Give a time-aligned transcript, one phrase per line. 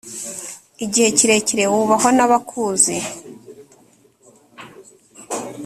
[0.85, 2.95] igihe kirekire wubahwa n’abakuze